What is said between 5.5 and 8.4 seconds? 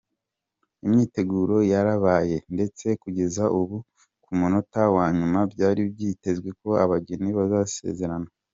byari byitezwe ko abageni basezerana.